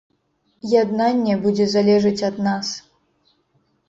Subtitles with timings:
[0.81, 2.71] Яднанне будзе залежыць ад нас.